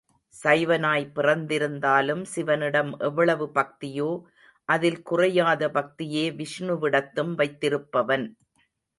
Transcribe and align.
சைவனாய் 0.35 1.03
பிறந்திருந்தாலும் 1.15 2.23
சிவனிடம் 2.25 2.89
எவ்வளவு 2.99 3.45
பக்தியோ 3.55 4.07
அதில் 4.69 5.01
குறையாத 5.01 5.67
பக்தியே 5.67 6.25
விஷ்ணுவிடத்தும் 6.31 7.35
வைத்திருப்பவன். 7.35 8.25